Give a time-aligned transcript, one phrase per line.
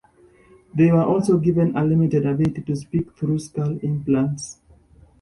[0.73, 4.57] They were also given a limited ability to speak through skull implants.